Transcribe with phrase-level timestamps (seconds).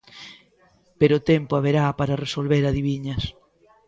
[0.99, 3.23] Pero tempo haberá para resolver adiviñas.